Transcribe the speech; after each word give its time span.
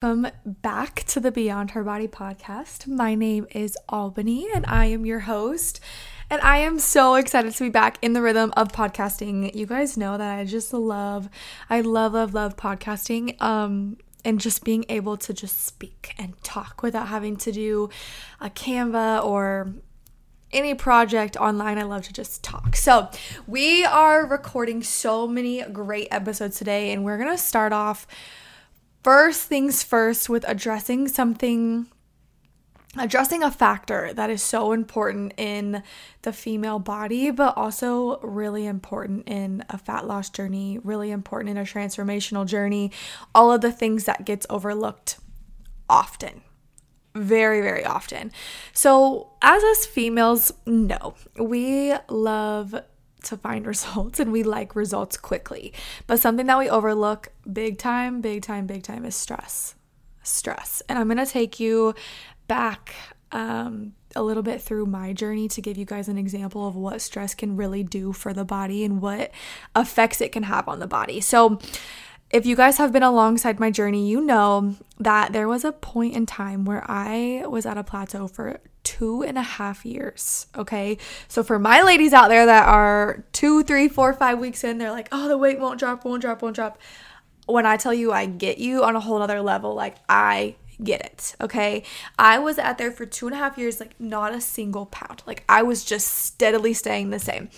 Welcome 0.00 0.28
back 0.44 1.02
to 1.08 1.18
the 1.18 1.32
Beyond 1.32 1.72
Her 1.72 1.82
Body 1.82 2.06
podcast. 2.06 2.86
My 2.86 3.16
name 3.16 3.48
is 3.50 3.76
Albany 3.88 4.46
and 4.54 4.64
I 4.68 4.84
am 4.84 5.04
your 5.04 5.18
host. 5.18 5.80
And 6.30 6.40
I 6.40 6.58
am 6.58 6.78
so 6.78 7.16
excited 7.16 7.52
to 7.52 7.64
be 7.64 7.68
back 7.68 7.98
in 8.00 8.12
the 8.12 8.22
rhythm 8.22 8.52
of 8.56 8.70
podcasting. 8.70 9.52
You 9.56 9.66
guys 9.66 9.96
know 9.96 10.16
that 10.16 10.38
I 10.38 10.44
just 10.44 10.72
love, 10.72 11.28
I 11.68 11.80
love, 11.80 12.12
love, 12.12 12.32
love 12.32 12.56
podcasting. 12.56 13.42
Um, 13.42 13.96
and 14.24 14.38
just 14.40 14.62
being 14.62 14.84
able 14.88 15.16
to 15.16 15.34
just 15.34 15.64
speak 15.66 16.14
and 16.16 16.40
talk 16.44 16.80
without 16.80 17.08
having 17.08 17.36
to 17.38 17.50
do 17.50 17.90
a 18.40 18.50
Canva 18.50 19.24
or 19.24 19.72
any 20.52 20.76
project 20.76 21.36
online. 21.36 21.76
I 21.76 21.82
love 21.82 22.04
to 22.04 22.12
just 22.12 22.44
talk. 22.44 22.76
So, 22.76 23.10
we 23.48 23.84
are 23.84 24.24
recording 24.24 24.84
so 24.84 25.26
many 25.26 25.62
great 25.64 26.06
episodes 26.12 26.56
today, 26.56 26.92
and 26.92 27.04
we're 27.04 27.18
to 27.18 27.36
start 27.36 27.72
off 27.72 28.06
first 29.08 29.44
things 29.44 29.82
first 29.82 30.28
with 30.28 30.44
addressing 30.46 31.08
something 31.08 31.86
addressing 32.98 33.42
a 33.42 33.50
factor 33.50 34.12
that 34.12 34.28
is 34.28 34.42
so 34.42 34.72
important 34.72 35.32
in 35.38 35.82
the 36.20 36.32
female 36.32 36.78
body, 36.78 37.30
but 37.30 37.56
also 37.56 38.20
really 38.20 38.66
important 38.66 39.26
in 39.26 39.64
a 39.70 39.78
fat 39.78 40.06
loss 40.06 40.28
journey, 40.28 40.78
really 40.84 41.10
important 41.10 41.48
in 41.48 41.56
a 41.56 41.62
transformational 41.62 42.44
journey, 42.44 42.92
all 43.34 43.50
of 43.50 43.62
the 43.62 43.72
things 43.72 44.04
that 44.04 44.26
gets 44.26 44.46
overlooked 44.50 45.16
often. 45.88 46.42
Very, 47.14 47.62
very 47.62 47.86
often. 47.86 48.30
So, 48.74 49.30
as 49.40 49.64
us 49.64 49.86
females 49.86 50.52
know, 50.66 51.14
we 51.40 51.94
love 52.10 52.74
to 53.24 53.36
find 53.36 53.66
results 53.74 54.20
and 54.20 54.32
we 54.32 54.42
like 54.42 54.74
results 54.74 55.16
quickly. 55.16 55.72
But 56.06 56.20
something 56.20 56.46
that 56.46 56.58
we 56.58 56.68
overlook 56.68 57.28
big 57.50 57.78
time, 57.78 58.20
big 58.20 58.42
time, 58.42 58.66
big 58.66 58.82
time 58.82 59.04
is 59.04 59.14
stress. 59.14 59.74
Stress. 60.22 60.82
And 60.88 60.98
I'm 60.98 61.06
going 61.06 61.24
to 61.24 61.30
take 61.30 61.58
you 61.58 61.94
back 62.46 62.94
um, 63.32 63.94
a 64.16 64.22
little 64.22 64.42
bit 64.42 64.60
through 64.60 64.86
my 64.86 65.12
journey 65.12 65.48
to 65.48 65.60
give 65.60 65.76
you 65.76 65.84
guys 65.84 66.08
an 66.08 66.18
example 66.18 66.66
of 66.66 66.74
what 66.74 67.00
stress 67.00 67.34
can 67.34 67.56
really 67.56 67.82
do 67.82 68.12
for 68.12 68.32
the 68.32 68.44
body 68.44 68.84
and 68.84 69.00
what 69.00 69.30
effects 69.76 70.20
it 70.20 70.32
can 70.32 70.44
have 70.44 70.66
on 70.68 70.78
the 70.78 70.86
body. 70.86 71.20
So, 71.20 71.60
if 72.30 72.44
you 72.44 72.56
guys 72.56 72.76
have 72.76 72.92
been 72.92 73.02
alongside 73.02 73.58
my 73.58 73.70
journey, 73.70 74.08
you 74.08 74.20
know 74.20 74.74
that 74.98 75.32
there 75.32 75.48
was 75.48 75.64
a 75.64 75.72
point 75.72 76.14
in 76.14 76.26
time 76.26 76.64
where 76.64 76.84
I 76.86 77.44
was 77.46 77.64
at 77.64 77.78
a 77.78 77.84
plateau 77.84 78.28
for 78.28 78.60
two 78.84 79.22
and 79.22 79.38
a 79.38 79.42
half 79.42 79.86
years. 79.86 80.46
Okay. 80.56 80.98
So 81.28 81.42
for 81.42 81.58
my 81.58 81.82
ladies 81.82 82.12
out 82.12 82.28
there 82.28 82.46
that 82.46 82.68
are 82.68 83.24
two, 83.32 83.62
three, 83.62 83.88
four, 83.88 84.12
five 84.12 84.38
weeks 84.38 84.62
in, 84.62 84.78
they're 84.78 84.90
like, 84.90 85.08
oh, 85.10 85.28
the 85.28 85.38
weight 85.38 85.58
won't 85.58 85.78
drop, 85.78 86.04
won't 86.04 86.20
drop, 86.20 86.42
won't 86.42 86.54
drop. 86.54 86.78
When 87.46 87.64
I 87.64 87.78
tell 87.78 87.94
you 87.94 88.12
I 88.12 88.26
get 88.26 88.58
you 88.58 88.84
on 88.84 88.94
a 88.94 89.00
whole 89.00 89.22
other 89.22 89.40
level, 89.40 89.74
like 89.74 89.96
I 90.08 90.56
get 90.82 91.00
it. 91.00 91.34
Okay. 91.40 91.82
I 92.18 92.38
was 92.38 92.58
out 92.58 92.76
there 92.76 92.90
for 92.90 93.06
two 93.06 93.26
and 93.26 93.34
a 93.34 93.38
half 93.38 93.56
years, 93.56 93.80
like 93.80 93.98
not 93.98 94.34
a 94.34 94.40
single 94.40 94.86
pound. 94.86 95.22
Like 95.26 95.44
I 95.48 95.62
was 95.62 95.82
just 95.82 96.06
steadily 96.08 96.74
staying 96.74 97.08
the 97.08 97.18
same. 97.18 97.48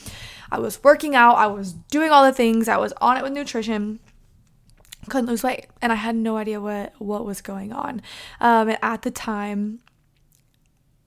I 0.52 0.58
was 0.58 0.82
working 0.82 1.14
out, 1.14 1.36
I 1.36 1.48
was 1.48 1.72
doing 1.72 2.10
all 2.10 2.24
the 2.24 2.32
things, 2.32 2.68
I 2.68 2.76
was 2.76 2.92
on 3.00 3.16
it 3.16 3.22
with 3.22 3.32
nutrition 3.32 4.00
couldn't 5.10 5.28
lose 5.28 5.42
weight 5.42 5.66
and 5.82 5.92
i 5.92 5.94
had 5.96 6.14
no 6.16 6.36
idea 6.36 6.60
what 6.60 6.92
what 6.98 7.24
was 7.24 7.40
going 7.40 7.72
on 7.72 8.00
um, 8.40 8.74
at 8.82 9.02
the 9.02 9.10
time 9.10 9.80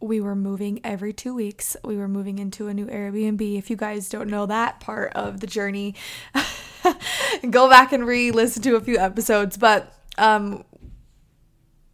we 0.04 0.20
were 0.20 0.36
moving 0.36 0.82
every 0.84 1.14
two 1.14 1.34
weeks. 1.34 1.78
We 1.82 1.96
were 1.96 2.10
moving 2.10 2.38
into 2.38 2.68
a 2.68 2.74
new 2.74 2.88
Airbnb. 2.88 3.58
If 3.58 3.70
you 3.70 3.78
guys 3.78 4.10
don't 4.10 4.30
know 4.30 4.46
that 4.48 4.82
part 4.82 5.14
of 5.14 5.40
the 5.40 5.48
journey, 5.48 5.96
go 7.50 7.70
back 7.70 7.94
and 7.94 8.06
re 8.06 8.30
listen 8.32 8.62
to 8.64 8.76
a 8.76 8.82
few 8.82 8.98
episodes. 8.98 9.56
But 9.56 9.94
um, 10.18 10.66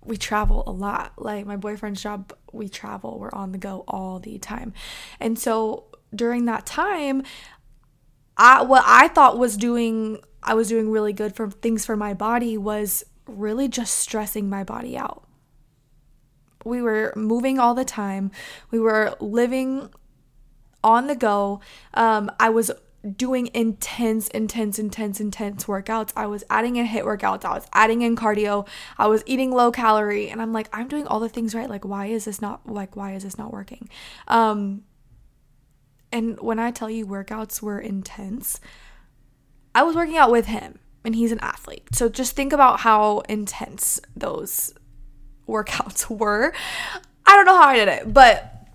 we 0.03 0.17
travel 0.17 0.63
a 0.65 0.71
lot. 0.71 1.13
Like 1.17 1.45
my 1.45 1.55
boyfriend's 1.55 2.01
job, 2.01 2.33
we 2.51 2.67
travel, 2.67 3.19
we're 3.19 3.29
on 3.31 3.51
the 3.51 3.59
go 3.59 3.83
all 3.87 4.19
the 4.19 4.39
time. 4.39 4.73
And 5.19 5.37
so 5.37 5.85
during 6.13 6.45
that 6.45 6.65
time, 6.65 7.21
I 8.37 8.63
what 8.63 8.83
I 8.87 9.09
thought 9.09 9.37
was 9.37 9.55
doing 9.55 10.17
I 10.43 10.53
was 10.53 10.69
doing 10.69 10.89
really 10.89 11.13
good 11.13 11.35
for 11.35 11.49
things 11.49 11.85
for 11.85 11.95
my 11.95 12.13
body 12.13 12.57
was 12.57 13.03
really 13.27 13.67
just 13.67 13.95
stressing 13.95 14.49
my 14.49 14.63
body 14.63 14.97
out 14.97 15.29
we 16.65 16.81
were 16.81 17.13
moving 17.15 17.59
all 17.59 17.73
the 17.73 17.85
time. 17.85 18.31
We 18.71 18.79
were 18.79 19.15
living 19.19 19.89
on 20.83 21.07
the 21.07 21.15
go. 21.15 21.61
Um, 21.93 22.31
I 22.39 22.49
was 22.49 22.71
doing 23.15 23.49
intense, 23.53 24.27
intense, 24.29 24.77
intense, 24.77 25.21
intense 25.21 25.65
workouts. 25.65 26.11
I 26.15 26.25
was 26.27 26.43
adding 26.49 26.75
in 26.75 26.87
HIIT 26.87 27.03
workouts. 27.03 27.45
I 27.45 27.53
was 27.53 27.65
adding 27.73 28.01
in 28.01 28.15
cardio. 28.15 28.67
I 28.97 29.07
was 29.07 29.23
eating 29.25 29.51
low 29.51 29.71
calorie. 29.71 30.29
And 30.29 30.41
I'm 30.41 30.51
like, 30.51 30.69
I'm 30.73 30.87
doing 30.87 31.07
all 31.07 31.19
the 31.19 31.29
things 31.29 31.55
right. 31.55 31.69
Like, 31.69 31.85
why 31.85 32.07
is 32.07 32.25
this 32.25 32.41
not 32.41 32.67
like 32.67 32.95
why 32.95 33.13
is 33.13 33.23
this 33.23 33.37
not 33.37 33.53
working? 33.53 33.89
Um 34.27 34.83
and 36.11 36.39
when 36.39 36.57
I 36.57 36.71
tell 36.71 36.89
you 36.89 37.05
workouts 37.05 37.61
were 37.61 37.79
intense, 37.79 38.59
I 39.79 39.83
was 39.83 39.95
working 39.95 40.17
out 40.17 40.29
with 40.29 40.47
him 40.47 40.77
and 41.05 41.15
he's 41.15 41.31
an 41.31 41.39
athlete. 41.39 41.87
So 41.93 42.09
just 42.09 42.35
think 42.35 42.51
about 42.51 42.81
how 42.81 43.19
intense 43.29 44.01
those 44.13 44.73
workouts 45.47 46.09
were. 46.19 46.53
I 47.25 47.35
don't 47.37 47.45
know 47.45 47.55
how 47.55 47.69
I 47.69 47.77
did 47.77 47.87
it, 47.87 48.13
but 48.13 48.67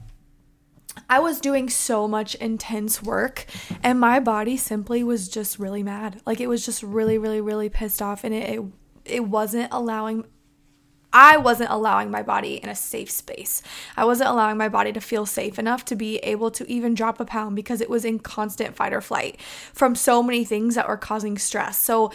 I 1.11 1.19
was 1.21 1.41
doing 1.43 1.69
so 1.69 2.09
much 2.09 2.37
intense 2.37 3.03
work 3.03 3.45
and 3.83 4.01
my 4.01 4.19
body 4.19 4.57
simply 4.57 5.05
was 5.05 5.29
just 5.29 5.59
really 5.59 5.83
mad. 5.83 6.23
Like 6.25 6.41
it 6.41 6.47
was 6.47 6.65
just 6.65 6.83
really 6.83 7.19
really 7.19 7.43
really 7.43 7.69
pissed 7.69 8.01
off 8.01 8.25
and 8.25 8.35
it 8.35 8.59
it, 8.59 8.65
it 9.05 9.25
wasn't 9.29 9.69
allowing 9.73 10.25
I 11.15 11.37
wasn't 11.37 11.71
allowing 11.71 12.11
my 12.11 12.25
body 12.25 12.57
in 12.57 12.69
a 12.69 12.75
safe 12.75 13.09
space. 13.09 13.63
I 13.97 14.05
wasn't 14.05 14.31
allowing 14.31 14.59
my 14.59 14.69
body 14.69 14.93
to 14.93 15.01
feel 15.01 15.27
safe 15.27 15.61
enough 15.61 15.85
to 15.87 15.97
be 15.97 16.19
able 16.19 16.51
to 16.51 16.69
even 16.69 16.95
drop 16.95 17.21
a 17.21 17.25
pound 17.25 17.55
because 17.55 17.81
it 17.81 17.89
was 17.89 18.05
in 18.05 18.19
constant 18.19 18.75
fight 18.75 18.93
or 18.93 19.01
flight 19.01 19.41
from 19.73 19.95
so 19.95 20.25
many 20.25 20.45
things 20.45 20.75
that 20.75 20.89
were 20.89 20.97
causing 20.97 21.39
stress. 21.39 21.79
So 21.79 22.11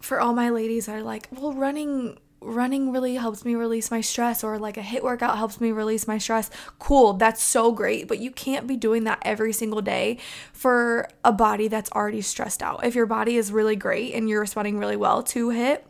for 0.00 0.20
all 0.20 0.32
my 0.32 0.48
ladies 0.48 0.86
that 0.86 0.96
are 0.96 1.02
like, 1.02 1.28
well, 1.30 1.52
running 1.52 2.16
running 2.40 2.92
really 2.92 3.16
helps 3.16 3.44
me 3.44 3.54
release 3.54 3.90
my 3.90 4.00
stress 4.00 4.44
or 4.44 4.58
like 4.58 4.76
a 4.76 4.82
HIIT 4.82 5.02
workout 5.02 5.36
helps 5.36 5.60
me 5.60 5.72
release 5.72 6.06
my 6.06 6.18
stress. 6.18 6.48
Cool, 6.78 7.14
that's 7.14 7.42
so 7.42 7.72
great, 7.72 8.06
but 8.06 8.18
you 8.18 8.30
can't 8.30 8.66
be 8.66 8.76
doing 8.76 9.04
that 9.04 9.18
every 9.22 9.52
single 9.52 9.80
day 9.80 10.18
for 10.52 11.08
a 11.24 11.32
body 11.32 11.66
that's 11.66 11.90
already 11.92 12.20
stressed 12.20 12.62
out. 12.62 12.84
If 12.84 12.94
your 12.94 13.06
body 13.06 13.36
is 13.36 13.50
really 13.50 13.74
great 13.74 14.14
and 14.14 14.28
you're 14.28 14.40
responding 14.40 14.78
really 14.78 14.96
well 14.96 15.22
to 15.24 15.48
HIIT, 15.48 15.80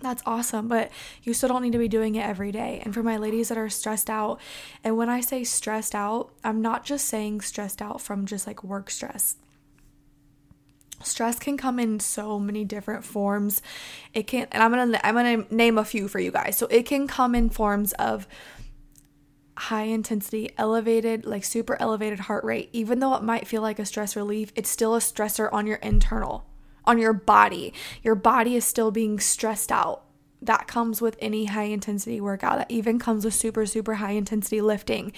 that's 0.00 0.22
awesome, 0.26 0.68
but 0.68 0.90
you 1.22 1.34
still 1.34 1.48
don't 1.48 1.62
need 1.62 1.72
to 1.72 1.78
be 1.78 1.88
doing 1.88 2.14
it 2.14 2.26
every 2.26 2.52
day. 2.52 2.82
And 2.84 2.92
for 2.92 3.02
my 3.02 3.16
ladies 3.16 3.48
that 3.48 3.58
are 3.58 3.68
stressed 3.68 4.10
out, 4.10 4.40
and 4.84 4.96
when 4.96 5.08
I 5.08 5.20
say 5.20 5.44
stressed 5.44 5.94
out, 5.94 6.32
I'm 6.44 6.60
not 6.60 6.84
just 6.84 7.06
saying 7.06 7.40
stressed 7.40 7.80
out 7.80 8.00
from 8.00 8.26
just 8.26 8.46
like 8.46 8.62
work 8.62 8.90
stress. 8.90 9.36
Stress 11.02 11.38
can 11.38 11.56
come 11.56 11.78
in 11.78 12.00
so 12.00 12.38
many 12.38 12.64
different 12.64 13.04
forms. 13.04 13.60
It 14.14 14.26
can 14.26 14.48
and 14.50 14.62
i'm 14.62 14.70
gonna 14.70 14.98
i'm 15.04 15.14
gonna 15.14 15.44
name 15.50 15.76
a 15.76 15.84
few 15.84 16.08
for 16.08 16.18
you 16.18 16.30
guys. 16.30 16.56
So 16.56 16.66
it 16.66 16.84
can 16.84 17.06
come 17.06 17.34
in 17.34 17.50
forms 17.50 17.92
of 17.94 18.26
high 19.58 19.84
intensity 19.84 20.50
elevated 20.56 21.26
like 21.26 21.44
super 21.44 21.76
elevated 21.80 22.20
heart 22.20 22.44
rate. 22.44 22.70
Even 22.72 23.00
though 23.00 23.14
it 23.14 23.22
might 23.22 23.46
feel 23.46 23.60
like 23.60 23.78
a 23.78 23.84
stress 23.84 24.16
relief 24.16 24.52
it's 24.56 24.70
still 24.70 24.94
a 24.94 25.00
stressor 25.00 25.52
on 25.52 25.66
your 25.66 25.76
internal 25.76 26.46
on 26.86 26.98
your 26.98 27.12
body 27.12 27.72
your 28.02 28.14
body 28.14 28.56
is 28.56 28.64
still 28.64 28.90
being 28.90 29.18
stressed 29.18 29.72
out 29.72 30.04
that 30.42 30.66
comes 30.66 31.00
with 31.00 31.16
any 31.20 31.46
high 31.46 31.64
intensity 31.64 32.20
workout 32.20 32.58
that 32.58 32.70
even 32.70 32.98
comes 32.98 33.24
with 33.24 33.34
super 33.34 33.66
super 33.66 33.94
high 33.94 34.12
intensity 34.12 34.60
lifting 34.60 35.12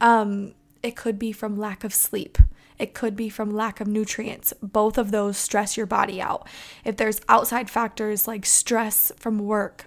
um 0.00 0.54
it 0.82 0.96
could 0.96 1.18
be 1.18 1.30
from 1.30 1.56
lack 1.56 1.84
of 1.84 1.94
sleep 1.94 2.38
it 2.82 2.94
could 2.94 3.14
be 3.14 3.28
from 3.28 3.52
lack 3.52 3.80
of 3.80 3.86
nutrients. 3.86 4.52
Both 4.60 4.98
of 4.98 5.12
those 5.12 5.36
stress 5.36 5.76
your 5.76 5.86
body 5.86 6.20
out. 6.20 6.48
If 6.84 6.96
there's 6.96 7.20
outside 7.28 7.70
factors 7.70 8.26
like 8.26 8.44
stress 8.44 9.12
from 9.16 9.38
work, 9.38 9.86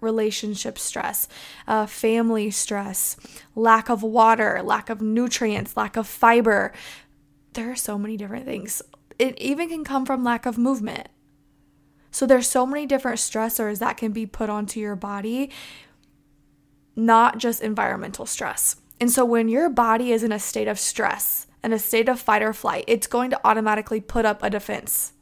relationship 0.00 0.78
stress, 0.78 1.26
uh, 1.66 1.86
family 1.86 2.50
stress, 2.52 3.16
lack 3.56 3.88
of 3.88 4.04
water, 4.04 4.62
lack 4.62 4.88
of 4.88 5.00
nutrients, 5.00 5.76
lack 5.76 5.96
of 5.96 6.06
fiber, 6.06 6.72
there 7.54 7.72
are 7.72 7.76
so 7.76 7.98
many 7.98 8.16
different 8.16 8.44
things. 8.44 8.82
It 9.22 9.38
even 9.40 9.68
can 9.68 9.84
come 9.84 10.04
from 10.04 10.24
lack 10.24 10.46
of 10.46 10.58
movement. 10.58 11.08
So 12.10 12.26
there's 12.26 12.48
so 12.48 12.66
many 12.66 12.86
different 12.86 13.18
stressors 13.18 13.78
that 13.78 13.96
can 13.96 14.12
be 14.12 14.26
put 14.26 14.50
onto 14.50 14.80
your 14.80 14.96
body, 14.96 15.50
not 16.94 17.38
just 17.38 17.62
environmental 17.62 18.26
stress. 18.26 18.76
And 19.00 19.10
so 19.10 19.24
when 19.24 19.48
your 19.48 19.70
body 19.70 20.12
is 20.12 20.22
in 20.22 20.32
a 20.32 20.38
state 20.38 20.68
of 20.68 20.78
stress, 20.78 21.46
and 21.62 21.72
a 21.72 21.78
state 21.78 22.08
of 22.08 22.20
fight 22.20 22.42
or 22.42 22.52
flight, 22.52 22.84
it's 22.88 23.06
going 23.06 23.30
to 23.30 23.40
automatically 23.44 24.00
put 24.00 24.24
up 24.24 24.42
a 24.42 24.50
defense. 24.50 25.12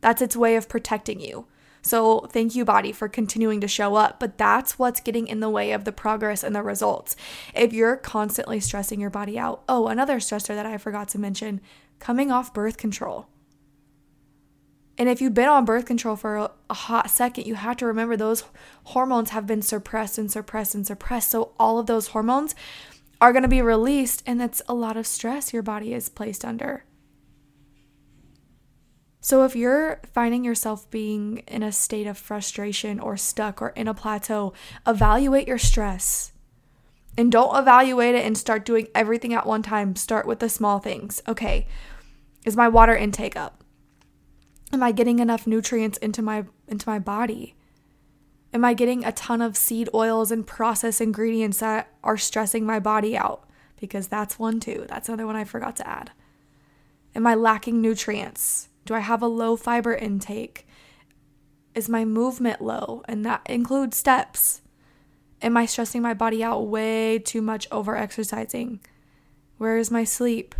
That's 0.00 0.22
its 0.22 0.36
way 0.36 0.56
of 0.56 0.68
protecting 0.68 1.20
you. 1.20 1.46
So, 1.82 2.20
thank 2.30 2.54
you, 2.54 2.64
body, 2.64 2.92
for 2.92 3.08
continuing 3.08 3.60
to 3.60 3.68
show 3.68 3.94
up, 3.96 4.18
but 4.18 4.38
that's 4.38 4.78
what's 4.78 5.00
getting 5.00 5.26
in 5.26 5.40
the 5.40 5.50
way 5.50 5.72
of 5.72 5.84
the 5.84 5.92
progress 5.92 6.42
and 6.42 6.56
the 6.56 6.62
results. 6.62 7.14
If 7.54 7.74
you're 7.74 7.96
constantly 7.96 8.58
stressing 8.58 9.02
your 9.02 9.10
body 9.10 9.38
out, 9.38 9.62
oh, 9.68 9.88
another 9.88 10.16
stressor 10.16 10.54
that 10.54 10.64
I 10.64 10.78
forgot 10.78 11.08
to 11.08 11.18
mention 11.18 11.60
coming 11.98 12.32
off 12.32 12.54
birth 12.54 12.78
control. 12.78 13.26
And 14.96 15.08
if 15.08 15.20
you've 15.20 15.34
been 15.34 15.48
on 15.48 15.64
birth 15.64 15.86
control 15.86 16.16
for 16.16 16.36
a, 16.36 16.74
hot 16.74 17.10
second, 17.10 17.46
you 17.46 17.56
have 17.56 17.76
to 17.78 17.86
remember 17.86 18.16
those 18.16 18.44
hormones 18.84 19.30
have 19.30 19.46
been 19.46 19.62
suppressed 19.62 20.18
and 20.18 20.30
suppressed 20.30 20.74
and 20.74 20.86
suppressed. 20.86 21.30
So 21.30 21.52
all 21.58 21.78
of 21.78 21.86
those 21.86 22.08
hormones 22.08 22.54
are 23.20 23.32
going 23.32 23.42
to 23.42 23.48
be 23.48 23.62
released, 23.62 24.22
and 24.26 24.40
that's 24.40 24.62
a 24.68 24.74
lot 24.74 24.96
of 24.96 25.06
stress 25.06 25.52
your 25.52 25.62
body 25.62 25.94
is 25.94 26.08
placed 26.08 26.44
under. 26.44 26.84
So, 29.20 29.44
if 29.44 29.56
you're 29.56 30.02
finding 30.12 30.44
yourself 30.44 30.90
being 30.90 31.38
in 31.48 31.62
a 31.62 31.72
state 31.72 32.06
of 32.06 32.18
frustration 32.18 33.00
or 33.00 33.16
stuck 33.16 33.62
or 33.62 33.70
in 33.70 33.88
a 33.88 33.94
plateau, 33.94 34.52
evaluate 34.86 35.48
your 35.48 35.56
stress. 35.56 36.32
And 37.16 37.32
don't 37.32 37.56
evaluate 37.56 38.14
it 38.14 38.26
and 38.26 38.36
start 38.36 38.66
doing 38.66 38.88
everything 38.94 39.32
at 39.32 39.46
one 39.46 39.62
time. 39.62 39.96
Start 39.96 40.26
with 40.26 40.40
the 40.40 40.50
small 40.50 40.78
things. 40.78 41.22
Okay, 41.26 41.66
is 42.44 42.54
my 42.54 42.68
water 42.68 42.94
intake 42.94 43.34
up? 43.34 43.63
Am 44.74 44.82
I 44.82 44.90
getting 44.90 45.20
enough 45.20 45.46
nutrients 45.46 45.98
into 45.98 46.20
my 46.20 46.46
into 46.66 46.88
my 46.88 46.98
body? 46.98 47.54
Am 48.52 48.64
I 48.64 48.74
getting 48.74 49.04
a 49.04 49.12
ton 49.12 49.40
of 49.40 49.56
seed 49.56 49.88
oils 49.94 50.32
and 50.32 50.44
processed 50.44 51.00
ingredients 51.00 51.60
that 51.60 51.92
are 52.02 52.16
stressing 52.16 52.66
my 52.66 52.80
body 52.80 53.16
out? 53.16 53.48
Because 53.80 54.08
that's 54.08 54.36
one 54.36 54.58
too. 54.58 54.84
That's 54.88 55.08
another 55.08 55.26
one 55.26 55.36
I 55.36 55.44
forgot 55.44 55.76
to 55.76 55.88
add. 55.88 56.10
Am 57.14 57.24
I 57.24 57.36
lacking 57.36 57.80
nutrients? 57.80 58.68
Do 58.84 58.94
I 58.94 58.98
have 58.98 59.22
a 59.22 59.28
low 59.28 59.54
fiber 59.54 59.94
intake? 59.94 60.66
Is 61.76 61.88
my 61.88 62.04
movement 62.04 62.60
low? 62.60 63.04
And 63.06 63.24
that 63.24 63.42
includes 63.46 63.96
steps. 63.96 64.60
Am 65.40 65.56
I 65.56 65.66
stressing 65.66 66.02
my 66.02 66.14
body 66.14 66.42
out 66.42 66.66
way 66.66 67.20
too 67.20 67.42
much 67.42 67.68
over 67.70 67.96
exercising? 67.96 68.80
Where 69.56 69.78
is 69.78 69.92
my 69.92 70.02
sleep? 70.02 70.52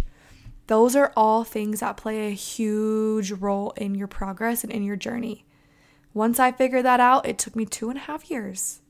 Those 0.67 0.97
are 0.97 1.13
all 1.17 1.45
things 1.45 1.81
that 1.81 1.97
play 1.97 2.27
a 2.27 2.35
huge 2.35 3.33
role 3.33 3.73
in 3.73 3.95
your 3.95 4.09
progress 4.09 4.65
and 4.65 4.73
in 4.73 4.83
your 4.83 4.97
journey. 4.97 5.45
Once 6.15 6.39
I 6.39 6.53
figured 6.53 6.85
that 6.85 7.01
out, 7.01 7.27
it 7.27 7.39
took 7.39 7.55
me 7.55 7.67
two 7.67 7.91
and 7.91 7.99
a 7.99 8.03
half 8.03 8.31
years. 8.31 8.81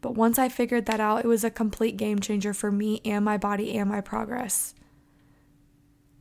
But 0.00 0.14
once 0.14 0.38
I 0.38 0.48
figured 0.48 0.86
that 0.86 1.00
out, 1.00 1.24
it 1.24 1.28
was 1.28 1.44
a 1.44 1.50
complete 1.50 1.96
game 1.96 2.20
changer 2.20 2.54
for 2.54 2.72
me 2.72 3.00
and 3.04 3.24
my 3.24 3.36
body 3.36 3.76
and 3.76 3.88
my 3.88 4.00
progress. 4.00 4.74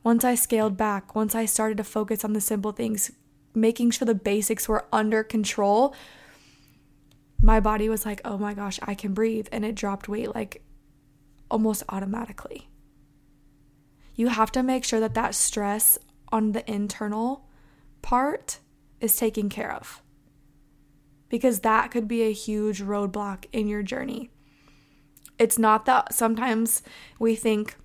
Once 0.03 0.23
I 0.23 0.35
scaled 0.35 0.75
back, 0.75 1.15
once 1.15 1.35
I 1.35 1.45
started 1.45 1.77
to 1.77 1.83
focus 1.83 2.25
on 2.25 2.33
the 2.33 2.41
simple 2.41 2.71
things, 2.71 3.11
making 3.53 3.91
sure 3.91 4.05
the 4.05 4.15
basics 4.15 4.67
were 4.67 4.85
under 4.91 5.23
control, 5.23 5.95
my 7.41 7.59
body 7.59 7.89
was 7.89 8.05
like, 8.05 8.21
oh 8.25 8.37
my 8.37 8.53
gosh, 8.53 8.79
I 8.83 8.95
can 8.95 9.13
breathe. 9.13 9.47
And 9.51 9.63
it 9.63 9.75
dropped 9.75 10.09
weight 10.09 10.33
like 10.35 10.63
almost 11.49 11.83
automatically. 11.89 12.70
You 14.21 14.27
have 14.27 14.51
to 14.51 14.61
make 14.61 14.83
sure 14.85 14.99
that 14.99 15.15
that 15.15 15.33
stress 15.33 15.97
on 16.31 16.51
the 16.51 16.71
internal 16.71 17.47
part 18.03 18.59
is 18.99 19.17
taken 19.17 19.49
care 19.49 19.73
of 19.73 20.03
because 21.27 21.61
that 21.61 21.89
could 21.89 22.07
be 22.07 22.21
a 22.21 22.31
huge 22.31 22.83
roadblock 22.83 23.45
in 23.51 23.67
your 23.67 23.81
journey. 23.81 24.29
It's 25.39 25.57
not 25.57 25.85
that 25.85 26.13
sometimes 26.13 26.83
we 27.17 27.33
think, 27.33 27.75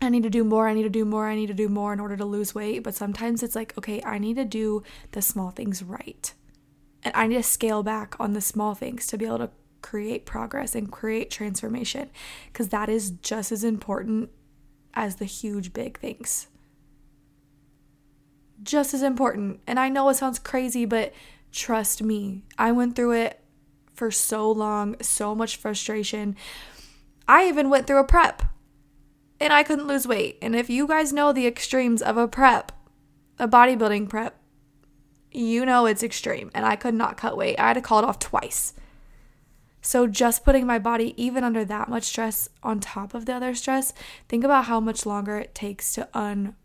I 0.00 0.08
need 0.08 0.22
to 0.22 0.30
do 0.30 0.44
more, 0.44 0.66
I 0.66 0.72
need 0.72 0.84
to 0.84 0.88
do 0.88 1.04
more, 1.04 1.28
I 1.28 1.34
need 1.34 1.48
to 1.48 1.52
do 1.52 1.68
more 1.68 1.92
in 1.92 2.00
order 2.00 2.16
to 2.16 2.24
lose 2.24 2.54
weight. 2.54 2.82
But 2.82 2.94
sometimes 2.94 3.42
it's 3.42 3.54
like, 3.54 3.76
okay, 3.76 4.00
I 4.02 4.16
need 4.16 4.36
to 4.36 4.46
do 4.46 4.82
the 5.12 5.20
small 5.20 5.50
things 5.50 5.82
right. 5.82 6.32
And 7.02 7.14
I 7.14 7.26
need 7.26 7.36
to 7.36 7.42
scale 7.42 7.82
back 7.82 8.16
on 8.18 8.32
the 8.32 8.40
small 8.40 8.74
things 8.74 9.06
to 9.08 9.18
be 9.18 9.26
able 9.26 9.40
to 9.40 9.50
create 9.82 10.24
progress 10.24 10.74
and 10.74 10.90
create 10.90 11.30
transformation 11.30 12.08
because 12.50 12.70
that 12.70 12.88
is 12.88 13.10
just 13.10 13.52
as 13.52 13.62
important 13.62 14.30
as 14.94 15.16
the 15.16 15.24
huge, 15.24 15.72
big 15.72 15.98
things. 15.98 16.48
Just 18.62 18.94
as 18.94 19.02
important. 19.02 19.60
And 19.66 19.78
I 19.78 19.88
know 19.88 20.08
it 20.08 20.14
sounds 20.14 20.38
crazy, 20.38 20.84
but 20.84 21.12
trust 21.52 22.02
me, 22.02 22.42
I 22.56 22.72
went 22.72 22.96
through 22.96 23.12
it 23.12 23.40
for 23.92 24.10
so 24.10 24.50
long, 24.50 24.96
so 25.00 25.34
much 25.34 25.56
frustration. 25.56 26.36
I 27.28 27.48
even 27.48 27.70
went 27.70 27.86
through 27.86 28.00
a 28.00 28.04
prep 28.04 28.42
and 29.40 29.52
I 29.52 29.62
couldn't 29.62 29.86
lose 29.86 30.06
weight. 30.06 30.38
And 30.40 30.54
if 30.54 30.70
you 30.70 30.86
guys 30.86 31.12
know 31.12 31.32
the 31.32 31.46
extremes 31.46 32.02
of 32.02 32.16
a 32.16 32.28
prep, 32.28 32.72
a 33.38 33.48
bodybuilding 33.48 34.08
prep, 34.08 34.38
you 35.30 35.66
know 35.66 35.86
it's 35.86 36.02
extreme. 36.02 36.50
And 36.54 36.64
I 36.64 36.76
could 36.76 36.94
not 36.94 37.16
cut 37.16 37.36
weight. 37.36 37.58
I 37.58 37.68
had 37.68 37.74
to 37.74 37.80
call 37.80 37.98
it 37.98 38.04
off 38.04 38.18
twice. 38.18 38.74
So, 39.86 40.06
just 40.06 40.46
putting 40.46 40.66
my 40.66 40.78
body 40.78 41.12
even 41.22 41.44
under 41.44 41.62
that 41.66 41.90
much 41.90 42.04
stress 42.04 42.48
on 42.62 42.80
top 42.80 43.12
of 43.12 43.26
the 43.26 43.34
other 43.34 43.54
stress, 43.54 43.92
think 44.30 44.42
about 44.42 44.64
how 44.64 44.80
much 44.80 45.04
longer 45.04 45.36
it 45.36 45.54
takes 45.54 45.92
to 45.92 46.08
un 46.14 46.56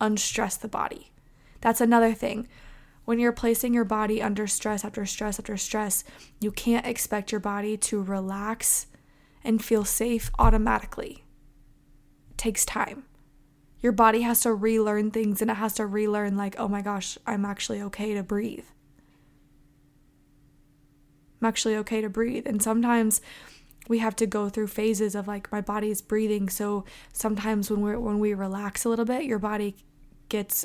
unstress 0.00 0.56
the 0.56 0.66
body. 0.66 1.12
That's 1.60 1.80
another 1.80 2.12
thing. 2.12 2.48
When 3.04 3.20
you're 3.20 3.30
placing 3.30 3.72
your 3.72 3.84
body 3.84 4.20
under 4.20 4.48
stress 4.48 4.84
after 4.84 5.06
stress 5.06 5.38
after 5.38 5.56
stress, 5.56 6.02
you 6.40 6.50
can't 6.50 6.86
expect 6.86 7.30
your 7.30 7.40
body 7.40 7.76
to 7.76 8.02
relax 8.02 8.88
and 9.44 9.64
feel 9.64 9.84
safe 9.84 10.28
automatically. 10.40 11.22
It 12.32 12.36
takes 12.36 12.64
time. 12.64 13.04
Your 13.78 13.92
body 13.92 14.22
has 14.22 14.40
to 14.40 14.52
relearn 14.52 15.12
things 15.12 15.40
and 15.40 15.52
it 15.52 15.58
has 15.58 15.74
to 15.74 15.86
relearn, 15.86 16.36
like, 16.36 16.56
oh 16.58 16.66
my 16.66 16.82
gosh, 16.82 17.16
I'm 17.28 17.44
actually 17.44 17.80
okay 17.82 18.12
to 18.14 18.24
breathe. 18.24 18.66
I'm 21.42 21.48
actually 21.48 21.76
okay 21.76 22.00
to 22.00 22.08
breathe. 22.08 22.46
And 22.46 22.62
sometimes 22.62 23.20
we 23.88 23.98
have 23.98 24.14
to 24.16 24.26
go 24.26 24.48
through 24.48 24.68
phases 24.68 25.16
of 25.16 25.26
like 25.26 25.50
my 25.50 25.60
body 25.60 25.90
is 25.90 26.00
breathing. 26.00 26.48
So 26.48 26.84
sometimes 27.12 27.68
when 27.68 27.80
we're 27.80 27.98
when 27.98 28.20
we 28.20 28.32
relax 28.32 28.84
a 28.84 28.88
little 28.88 29.04
bit, 29.04 29.24
your 29.24 29.40
body 29.40 29.74
gets 30.28 30.64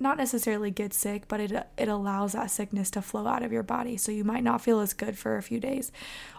not 0.00 0.16
necessarily 0.16 0.70
gets 0.70 0.96
sick, 0.96 1.28
but 1.28 1.40
it 1.40 1.52
it 1.76 1.88
allows 1.88 2.32
that 2.32 2.50
sickness 2.50 2.90
to 2.92 3.02
flow 3.02 3.26
out 3.26 3.42
of 3.42 3.52
your 3.52 3.62
body. 3.62 3.98
So 3.98 4.10
you 4.10 4.24
might 4.24 4.42
not 4.42 4.62
feel 4.62 4.80
as 4.80 4.94
good 4.94 5.18
for 5.18 5.36
a 5.36 5.42
few 5.42 5.60
days. 5.60 5.92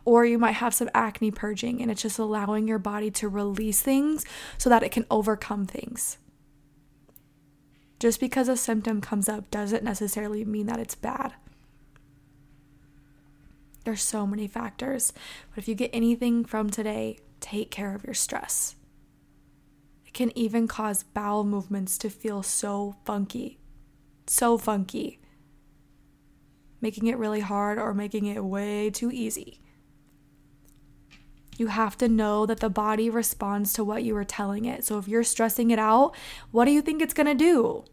Or 0.04 0.26
you 0.26 0.40
might 0.40 0.54
have 0.54 0.74
some 0.74 0.90
acne 0.96 1.30
purging 1.30 1.84
and 1.84 1.92
it's 1.92 2.02
just 2.02 2.18
allowing 2.18 2.68
your 2.68 2.80
body 2.80 3.12
to 3.12 3.30
release 3.30 3.82
things 3.82 4.26
so 4.58 4.72
that 4.72 4.82
it 4.82 4.92
can 4.92 5.06
overcome 5.12 5.68
things. 5.68 6.18
Just 8.00 8.20
because 8.20 8.48
a 8.48 8.58
symptom 8.58 9.02
comes 9.02 9.30
up 9.30 9.52
doesn't 9.52 9.84
necessarily 9.84 10.44
mean 10.46 10.66
that 10.66 10.80
it's 10.80 10.96
bad. 10.96 11.34
There's 13.88 14.02
so 14.02 14.28
many 14.28 14.50
factors. 14.50 15.14
But 15.50 15.60
if 15.60 15.70
you 15.70 15.74
get 15.74 15.92
anything 15.94 16.44
from 16.44 16.70
today, 16.70 17.20
take 17.40 17.72
care 17.72 17.96
of 17.96 18.04
your 18.04 18.14
stress. 18.14 18.76
It 20.06 20.14
can 20.14 20.38
even 20.38 20.68
cause 20.68 21.04
bowel 21.04 21.46
movements 21.46 21.98
to 22.00 22.10
feel 22.10 22.44
so 22.44 22.98
funky. 23.06 23.60
So 24.28 24.58
funky. 24.58 25.22
Making 26.82 27.08
it 27.08 27.18
really 27.18 27.40
hard 27.40 27.80
or 27.80 27.94
making 27.94 28.26
it 28.26 28.44
way 28.44 28.90
too 28.90 29.10
easy. 29.10 29.62
You 31.58 31.68
have 31.68 31.98
to 32.00 32.10
know 32.10 32.46
that 32.46 32.60
the 32.60 32.70
body 32.70 33.10
responds 33.10 33.72
to 33.72 33.86
what 33.86 34.04
you 34.04 34.18
are 34.18 34.26
telling 34.26 34.66
it. 34.66 34.84
So 34.84 34.98
if 34.98 35.08
you're 35.08 35.24
stressing 35.24 35.72
it 35.72 35.80
out, 35.80 36.14
what 36.52 36.66
do 36.66 36.72
you 36.72 36.82
think 36.82 37.02
it's 37.02 37.14
going 37.14 37.28
to 37.28 37.34
do? 37.34 37.86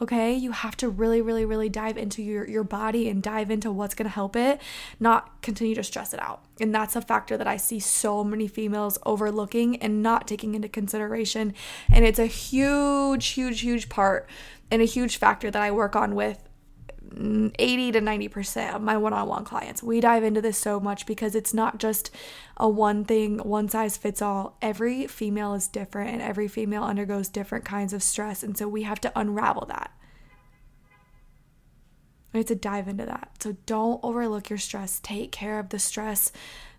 Okay, 0.00 0.32
you 0.34 0.52
have 0.52 0.76
to 0.76 0.88
really, 0.88 1.20
really, 1.20 1.44
really 1.44 1.68
dive 1.68 1.98
into 1.98 2.22
your, 2.22 2.48
your 2.48 2.62
body 2.62 3.08
and 3.08 3.20
dive 3.20 3.50
into 3.50 3.72
what's 3.72 3.96
gonna 3.96 4.08
help 4.08 4.36
it, 4.36 4.60
not 5.00 5.42
continue 5.42 5.74
to 5.74 5.82
stress 5.82 6.14
it 6.14 6.20
out. 6.22 6.44
And 6.60 6.72
that's 6.72 6.94
a 6.94 7.00
factor 7.00 7.36
that 7.36 7.48
I 7.48 7.56
see 7.56 7.80
so 7.80 8.22
many 8.22 8.46
females 8.46 8.98
overlooking 9.04 9.76
and 9.76 10.02
not 10.02 10.28
taking 10.28 10.54
into 10.54 10.68
consideration. 10.68 11.52
And 11.90 12.04
it's 12.04 12.20
a 12.20 12.26
huge, 12.26 13.26
huge, 13.28 13.60
huge 13.60 13.88
part 13.88 14.28
and 14.70 14.82
a 14.82 14.84
huge 14.84 15.16
factor 15.16 15.50
that 15.50 15.62
I 15.62 15.72
work 15.72 15.96
on 15.96 16.14
with 16.14 16.47
80 17.14 17.92
to 17.92 18.00
90% 18.00 18.74
of 18.74 18.82
my 18.82 18.96
one 18.96 19.12
on 19.12 19.28
one 19.28 19.44
clients. 19.44 19.82
We 19.82 20.00
dive 20.00 20.24
into 20.24 20.42
this 20.42 20.58
so 20.58 20.78
much 20.78 21.06
because 21.06 21.34
it's 21.34 21.54
not 21.54 21.78
just 21.78 22.10
a 22.56 22.68
one 22.68 23.04
thing, 23.04 23.38
one 23.38 23.68
size 23.68 23.96
fits 23.96 24.20
all. 24.20 24.56
Every 24.60 25.06
female 25.06 25.54
is 25.54 25.68
different 25.68 26.10
and 26.10 26.22
every 26.22 26.48
female 26.48 26.84
undergoes 26.84 27.28
different 27.28 27.64
kinds 27.64 27.92
of 27.92 28.02
stress. 28.02 28.42
And 28.42 28.56
so 28.56 28.68
we 28.68 28.82
have 28.82 29.00
to 29.02 29.12
unravel 29.18 29.66
that. 29.66 29.90
We 32.32 32.40
have 32.40 32.46
to 32.46 32.54
dive 32.54 32.88
into 32.88 33.06
that. 33.06 33.30
So 33.42 33.56
don't 33.64 34.00
overlook 34.02 34.50
your 34.50 34.58
stress. 34.58 35.00
Take 35.02 35.32
care 35.32 35.58
of 35.58 35.70
the 35.70 35.78
stress, 35.78 36.30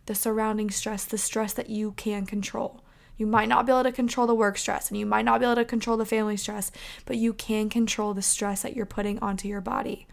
the 0.06 0.16
surrounding 0.16 0.70
stress, 0.70 1.06
the 1.06 1.18
stress 1.18 1.54
that 1.54 1.70
you 1.70 1.94
can 1.94 2.26
control. 2.26 2.84
You 3.18 3.26
might 3.26 3.50
not 3.50 3.66
be 3.66 3.72
able 3.72 3.84
to 3.84 3.92
control 3.92 4.28
the 4.28 4.36
work 4.36 4.58
stress 4.58 4.90
and 4.90 4.98
you 4.98 5.06
might 5.06 5.26
not 5.26 5.40
be 5.40 5.46
able 5.46 5.56
to 5.56 5.66
control 5.66 5.98
the 5.98 6.06
family 6.06 6.38
stress, 6.38 6.72
but 7.06 7.18
you 7.18 7.34
can 7.34 7.68
control 7.68 8.14
the 8.14 8.22
stress 8.22 8.62
that 8.62 8.76
you're 8.76 8.86
putting 8.86 9.20
onto 9.20 9.48
your 9.48 9.60
body 9.60 10.08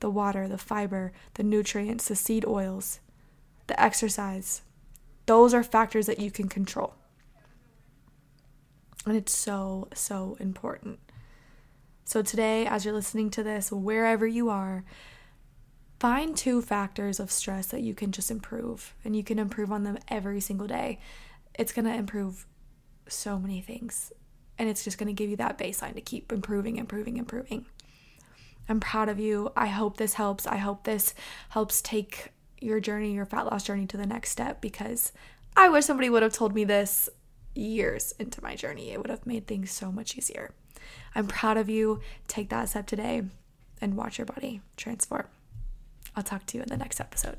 the 0.00 0.10
water, 0.10 0.48
the 0.48 0.58
fiber, 0.58 1.12
the 1.34 1.42
nutrients, 1.42 2.08
the 2.08 2.16
seed 2.16 2.44
oils, 2.46 3.00
the 3.66 3.80
exercise. 3.80 4.62
Those 5.26 5.54
are 5.54 5.62
factors 5.62 6.06
that 6.06 6.20
you 6.20 6.30
can 6.30 6.48
control. 6.48 6.94
And 9.04 9.16
it's 9.16 9.34
so, 9.34 9.88
so 9.94 10.36
important. 10.40 10.98
So, 12.04 12.22
today, 12.22 12.66
as 12.66 12.84
you're 12.84 12.94
listening 12.94 13.30
to 13.30 13.42
this, 13.42 13.72
wherever 13.72 14.26
you 14.26 14.48
are, 14.48 14.84
find 15.98 16.36
two 16.36 16.62
factors 16.62 17.18
of 17.18 17.30
stress 17.30 17.66
that 17.68 17.82
you 17.82 17.94
can 17.94 18.12
just 18.12 18.30
improve, 18.30 18.94
and 19.04 19.16
you 19.16 19.24
can 19.24 19.38
improve 19.38 19.72
on 19.72 19.82
them 19.82 19.98
every 20.08 20.40
single 20.40 20.68
day. 20.68 21.00
It's 21.54 21.72
going 21.72 21.86
to 21.86 21.94
improve 21.94 22.46
so 23.08 23.38
many 23.38 23.60
things 23.60 24.12
and 24.58 24.68
it's 24.68 24.84
just 24.84 24.98
going 24.98 25.08
to 25.08 25.12
give 25.12 25.30
you 25.30 25.36
that 25.36 25.58
baseline 25.58 25.94
to 25.94 26.00
keep 26.00 26.32
improving, 26.32 26.76
improving, 26.76 27.16
improving. 27.16 27.66
I'm 28.68 28.80
proud 28.80 29.08
of 29.08 29.20
you. 29.20 29.52
I 29.56 29.66
hope 29.66 29.96
this 29.96 30.14
helps. 30.14 30.46
I 30.46 30.56
hope 30.56 30.84
this 30.84 31.14
helps 31.50 31.80
take 31.80 32.32
your 32.60 32.80
journey, 32.80 33.14
your 33.14 33.26
fat 33.26 33.46
loss 33.46 33.64
journey 33.64 33.86
to 33.86 33.96
the 33.96 34.06
next 34.06 34.30
step 34.30 34.60
because 34.60 35.12
I 35.56 35.68
wish 35.68 35.84
somebody 35.84 36.10
would 36.10 36.22
have 36.22 36.32
told 36.32 36.54
me 36.54 36.64
this 36.64 37.08
years 37.54 38.12
into 38.18 38.42
my 38.42 38.54
journey. 38.54 38.90
It 38.90 38.98
would 38.98 39.10
have 39.10 39.26
made 39.26 39.46
things 39.46 39.70
so 39.70 39.90
much 39.92 40.16
easier. 40.16 40.52
I'm 41.14 41.26
proud 41.26 41.56
of 41.56 41.68
you. 41.68 42.00
Take 42.28 42.50
that 42.50 42.68
step 42.68 42.86
today 42.86 43.22
and 43.80 43.96
watch 43.96 44.18
your 44.18 44.26
body 44.26 44.60
transform. 44.76 45.26
I'll 46.14 46.22
talk 46.22 46.46
to 46.46 46.58
you 46.58 46.62
in 46.62 46.68
the 46.68 46.76
next 46.76 47.00
episode. 47.00 47.36